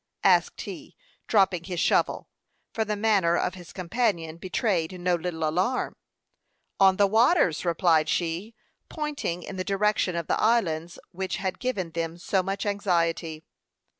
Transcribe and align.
asked 0.23 0.61
he, 0.61 0.95
dropping 1.27 1.65
his 1.65 1.79
shovel, 1.79 2.27
for 2.73 2.83
the 2.83 2.95
manner 2.95 3.37
of 3.37 3.53
his 3.53 3.71
companion 3.71 4.35
betrayed 4.37 4.99
no 4.99 5.13
little 5.13 5.47
alarm. 5.47 5.95
"On 6.79 6.97
the 6.97 7.05
water," 7.05 7.51
replied 7.63 8.09
she, 8.09 8.55
pointing 8.89 9.43
in 9.43 9.57
the 9.57 9.63
direction 9.63 10.15
of 10.15 10.25
the 10.25 10.41
islands 10.41 10.97
which 11.11 11.35
had 11.35 11.59
given 11.59 11.91
them 11.91 12.17
so 12.17 12.41
much 12.41 12.65
anxiety. 12.65 13.43